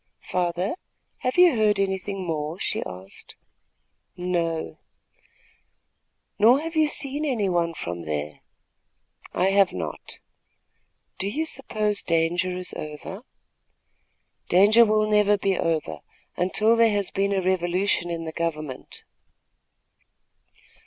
[0.25, 0.73] "Father,
[1.19, 3.35] have you heard anything more?" she asked.
[4.17, 4.79] "No."
[6.39, 8.39] "Nor have you seen any one from there?"
[9.31, 10.17] "I have not."
[11.19, 13.21] "Do you suppose danger is over?"
[14.49, 15.99] "Danger never will be over,
[16.35, 19.03] until there has been a revolution in the government."